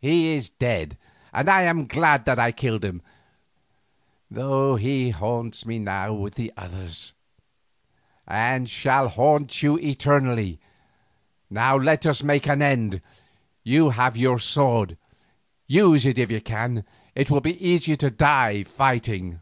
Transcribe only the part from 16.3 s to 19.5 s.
you can. It will be easier to die fighting."